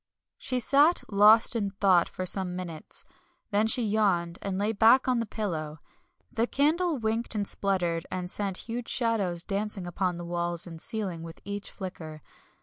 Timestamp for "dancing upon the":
9.43-10.25